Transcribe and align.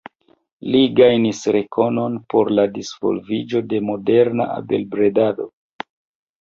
Li 0.75 0.79
gajnis 0.99 1.41
rekonon 1.55 2.17
por 2.35 2.51
la 2.61 2.65
disvolviĝo 2.79 3.63
de 3.75 3.85
moderna 3.93 4.51
abelbredado. 4.59 5.51